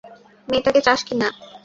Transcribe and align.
মেয়েটাকে 0.47 0.79
চাস 0.87 0.99
কি 1.07 1.13
না? 1.21 1.27